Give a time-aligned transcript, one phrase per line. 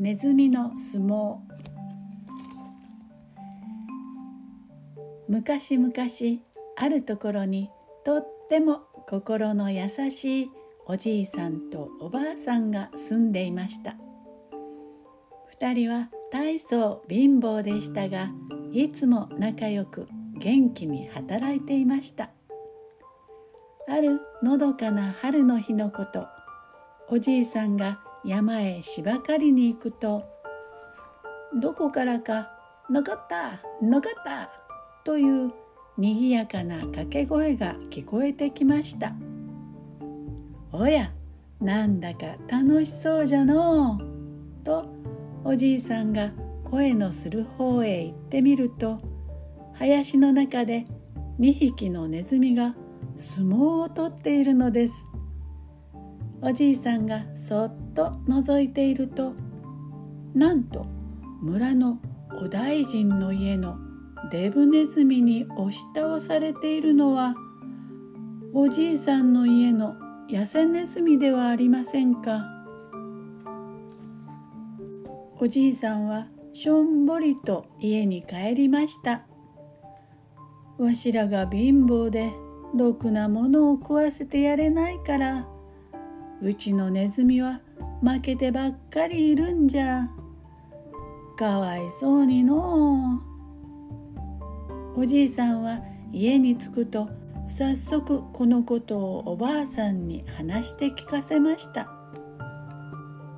[0.00, 1.36] ネズミの相撲。
[5.28, 5.92] 昔々
[6.78, 7.70] あるところに
[8.02, 10.50] とっても心の優しい
[10.86, 13.96] おじいさんとおばあさんが住んでいました。
[15.60, 18.30] 2人は大層貧乏でしたが
[18.72, 20.08] いつも仲良く
[20.38, 22.30] 元気に働いていました。
[23.86, 26.26] あるのどかな春の日のこと
[27.10, 30.24] おじいさんが山へ芝刈りに行くと
[31.60, 32.50] どこからか
[32.90, 34.50] 「残った残った!」
[35.04, 35.52] という
[35.96, 39.14] にぎやかな掛け声が聞こえてきました
[40.72, 41.12] おや
[41.60, 44.86] なんだか楽しそうじゃのうと
[45.44, 46.30] おじいさんが
[46.64, 48.98] 声のする方へ行ってみると
[49.74, 50.84] 林の中で
[51.38, 52.74] 2匹のネズミが
[53.16, 54.92] 相撲を取っているのです
[56.42, 59.34] おじいさんがそっと覗いていると
[60.34, 60.86] なんと
[61.42, 61.98] 村の
[62.42, 63.76] お大臣の家の
[64.30, 67.34] デブネズミに押し倒されているのは
[68.52, 69.94] おじいさんの家の
[70.28, 72.44] 痩せネズミではありませんか。
[75.38, 79.22] おじいさんはしょんぼりと家に帰りました。
[80.78, 82.32] わしらが貧乏で
[82.74, 85.46] ろくなものを食わせてやれないから
[86.40, 87.60] うちのネズミは
[88.02, 90.08] 負けてばっかりいるんじゃ。
[91.36, 93.20] かわいそうにの
[94.94, 95.80] おじいさんは
[96.12, 97.08] 家に着くと
[97.46, 101.88] 早速このことをおばあさんに話して聞かせました。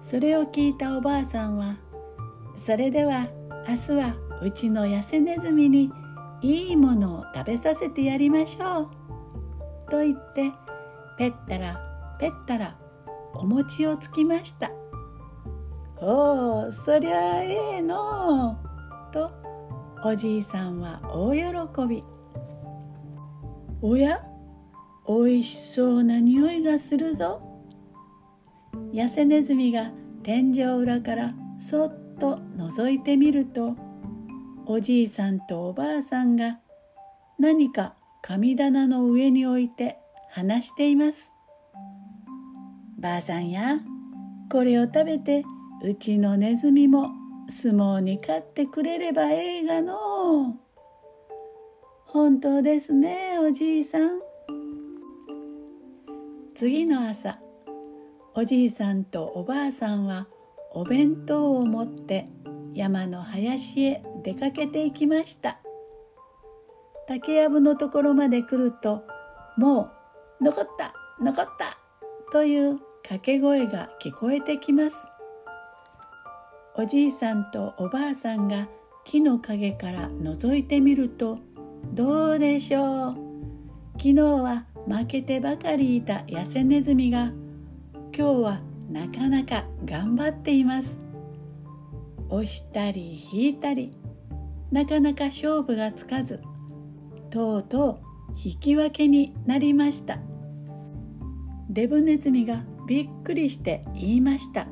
[0.00, 1.76] それを聞いたおばあさんは
[2.56, 3.28] 「それでは
[3.68, 5.92] 明日はうちの痩せネズミに
[6.42, 8.90] いいものを食べさせてやりましょう」
[9.90, 10.50] と言って
[11.18, 11.78] ぺったら
[12.18, 12.76] ぺったら
[13.34, 14.70] お餅をつきました
[16.00, 18.56] 「おおそりゃええの
[19.12, 19.30] と
[20.02, 22.02] おじいさんは大喜び。
[23.82, 24.24] おや
[25.04, 27.42] おいしそうな匂いがするぞ。
[28.92, 29.90] 痩せネズミが
[30.22, 33.76] 天井裏からそっと覗いてみると
[34.66, 36.60] おじいさんとおばあさんが
[37.38, 39.98] 何か神棚の上に置いて
[40.30, 41.32] 話しています。
[43.00, 43.80] ばあさんや
[44.52, 45.42] これを食べて
[45.82, 47.08] うちのネズミも
[47.48, 50.56] 相撲に勝ってくれればええがの。
[52.04, 54.20] 本当ですねおじいさん。
[56.54, 57.38] 次の朝
[58.34, 60.26] おじいさんとおばあさんは
[60.74, 62.28] お弁当を持って
[62.74, 65.58] 山の林へ出かけていきました。
[67.08, 69.04] 竹やぶのところまで来ると
[69.56, 69.90] も
[70.40, 71.78] う残った残った
[72.30, 74.96] という掛け声が聞こえてきます。
[76.76, 78.68] おじいさんとおばあさんが
[79.04, 81.40] 木の陰から覗いてみると
[81.92, 83.14] どうでしょう？
[83.94, 87.32] 昨日は負けてばかりいた痩せネズミが
[88.16, 91.00] 今日はなかなか頑張っています。
[92.28, 93.92] 押したり引いたり
[94.70, 96.40] なかなか勝負がつかず
[97.28, 97.98] とうとう
[98.44, 100.20] 引き分けになりました。
[101.68, 104.66] デブネズミがびっくりして言いました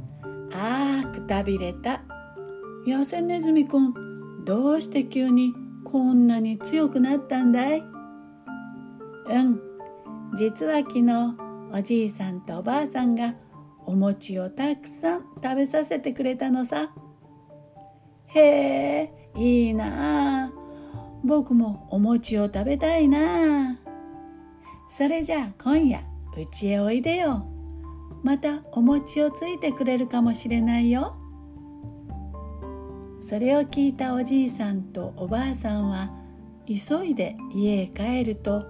[0.56, 2.00] 「ああくたびれた。
[2.86, 3.92] 痩せネズミくん
[4.46, 5.52] どうして急に
[5.84, 7.80] こんなに強くなったんだい？
[7.80, 7.84] う
[9.38, 9.60] ん。
[10.34, 11.36] 実は昨日
[11.70, 13.34] おじいさんとおばあさんが
[13.84, 16.90] お餅をたくさん食べさせてくれたのさ。
[18.28, 20.52] へえいいなあ
[21.22, 23.76] 僕もお餅を食べたいなあ
[24.88, 26.00] それじゃあ今夜
[26.34, 27.57] うちへおいでよ。
[28.22, 31.16] またお餅をついてくれるかもしれないよ。
[33.28, 36.10] それを聞いたおじいさんとおばあさんは
[36.66, 38.64] 急いで家へ帰ると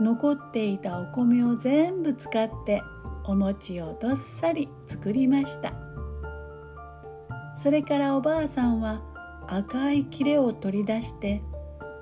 [0.00, 2.82] 残っていたお米を全部使って
[3.24, 5.72] お餅をどっさり作りました。
[7.62, 9.02] それからおばあさんは
[9.48, 11.42] 赤い切れを取り出して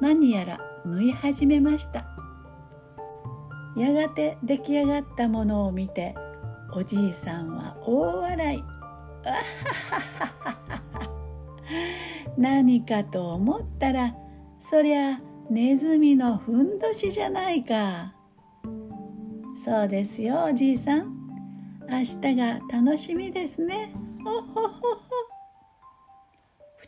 [0.00, 2.06] 何やら縫い始めました。
[3.76, 6.14] やがて出来上がったものを見て
[6.76, 8.64] おじいさんは大笑い。
[12.36, 14.14] 何かと思ったら
[14.60, 15.18] そりゃ
[15.48, 18.12] ネズミのふんどしじゃないか。
[19.64, 21.16] そうですよおじいさん。
[21.88, 23.94] 明日が楽しみですね。
[24.22, 24.78] ほほほほ。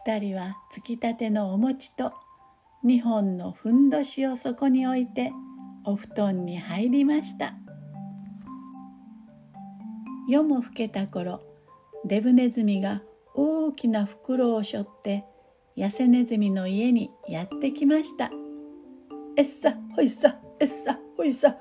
[0.05, 2.13] 二人はつきたてのお餅と
[2.85, 5.33] 2本のふんどしをそこに置いて
[5.85, 7.55] お布団に入りました。
[10.29, 11.41] 夜も更けた頃
[12.05, 13.03] デブネズミが
[13.35, 15.25] 大きな袋を背負って
[15.77, 18.31] 痩せネズミの家にやってきました。
[19.37, 21.57] えっさほいさえっさほいさ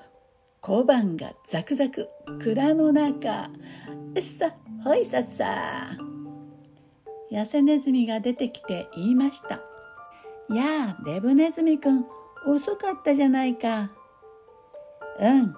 [0.59, 2.09] 小判がザクザク
[2.39, 3.49] 蔵の中。
[4.15, 4.53] えっさ
[4.83, 5.97] ほいさっさ。
[7.31, 9.61] 痩せネズミが出てきて言いました。
[10.49, 12.05] やあデブネズミくん
[12.45, 13.91] 遅かったじゃないか。
[15.21, 15.55] うん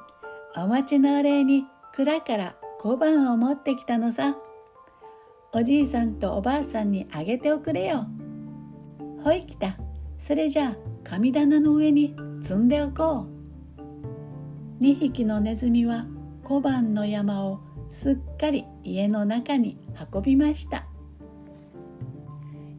[0.58, 4.38] お待ちのお礼に蔵から小判を持ってきたのさ。
[5.52, 8.08] おじいさんとおばあさんにあげておくれよ。
[9.22, 9.78] ほいきた。
[10.18, 13.28] それじゃあ神棚の上に積んでおこ
[14.80, 14.82] う。
[14.82, 16.06] 2匹のネズミは
[16.46, 17.60] 小判の山を
[17.90, 19.78] すっかり家の中に
[20.14, 20.88] 運びました。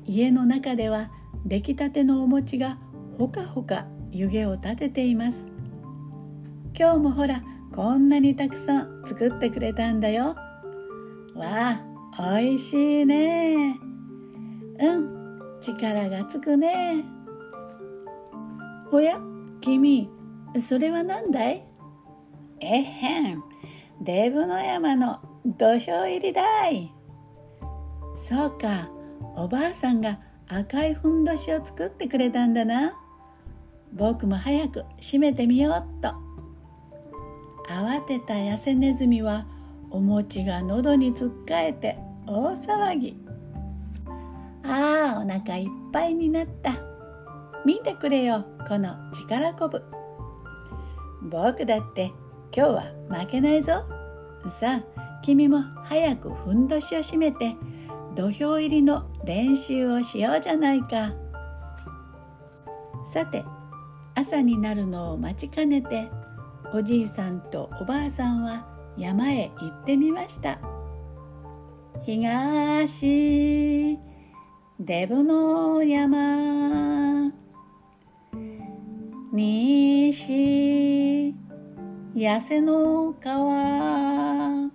[0.07, 1.11] 家の中では
[1.45, 2.79] 出来たてのお餅が
[3.19, 5.47] ほかほか湯気を立てています。
[6.75, 7.43] 今日もほら
[7.75, 10.35] こんなにたくさん作ってくれたんだよ。
[11.35, 11.81] わ
[12.17, 13.77] あおいしいね。
[14.79, 17.05] うん力がつくね。
[18.93, 19.21] おや
[19.61, 20.11] 君
[20.59, 21.65] それは何だい？
[22.61, 23.43] えへん。
[24.03, 26.93] デブの山の土俵入りだい。
[28.29, 28.91] そうか
[29.37, 30.19] おばあさんが
[30.49, 32.99] 赤いふんどしを作ってくれたんだな。
[33.93, 36.30] 僕も早く閉めてみようっと。
[37.71, 39.47] 慌てた痩せネズミは
[39.91, 41.97] お餅が喉につっかえて
[42.27, 43.17] 大騒ぎ。
[44.65, 46.75] ああお腹いっぱいになった。
[47.65, 49.85] 見てくれよこの力こぶ。
[51.23, 52.13] 僕だって
[52.53, 53.85] 今日は負けないぞ。
[54.49, 57.55] さあ君も早くふんどしを締めて
[58.17, 61.13] 土俵入りの練習をしようじゃないか。
[63.13, 63.45] さて
[64.17, 66.09] 朝になるのを待ちかねて
[66.73, 70.61] おじいさんとおばあさんは山へ行ってみました。
[72.05, 73.99] 東
[74.79, 77.33] デブの山。
[79.33, 81.35] 西
[82.15, 84.71] 痩せの川。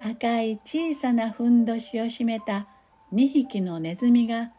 [0.00, 2.66] 赤い小さなふんどしを締めた
[3.12, 4.52] 2匹のネズミが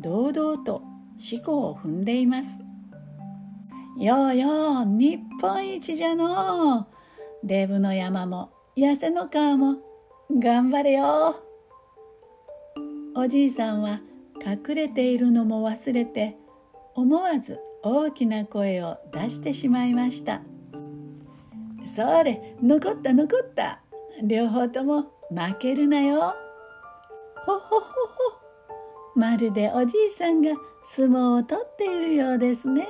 [0.00, 0.82] 堂々と
[1.16, 2.67] 四股を踏んでいます。
[3.98, 6.86] ようよう日本一じゃの
[7.42, 9.78] デブの山も痩せの川も
[10.30, 11.42] 頑張れよ。
[13.16, 14.00] おじいさんは
[14.40, 16.36] 隠れているのも忘れて
[16.94, 20.42] 思わず大きな声を出してしまいました。
[21.96, 23.80] それ残った残った。
[24.22, 26.36] 両方とも負けるなよ。
[27.44, 27.88] ほほほほ。
[29.16, 30.52] まるでおじいさんが
[30.86, 32.86] 相撲を取っているようですね。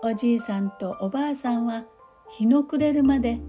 [0.00, 1.84] おじいさんとおばあさんは
[2.30, 3.40] 日の暮れるまで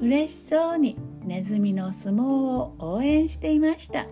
[0.00, 4.06] 嬉しそうにネズミの相撲を応援していました。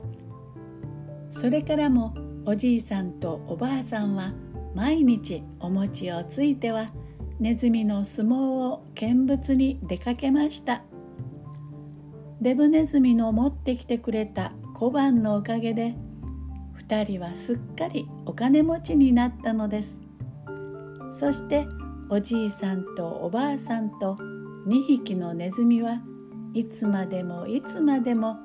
[1.30, 2.14] それからも
[2.46, 4.32] おじいさんとおばあさんは
[4.74, 6.90] 毎日お餅をついては
[7.38, 8.34] ネズミの相撲
[8.70, 10.82] を見物に出かけました。
[12.40, 15.94] デブネズミの持ってきてくれた小判のおかげで
[16.88, 20.00] 2人はすっかりお金持ちになったのです。
[21.18, 21.66] そして
[22.14, 24.19] おじいさんとおばあさんと
[24.66, 26.02] 2匹のネズミは
[26.52, 28.36] いつまでもいつまでも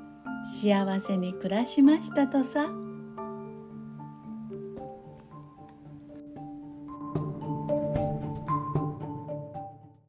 [0.62, 2.87] 幸せに暮らしましたとさ。